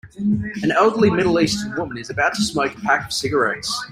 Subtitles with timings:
[0.63, 3.85] An elderly middleeastern woman is about to smoke a pack of cigarettes.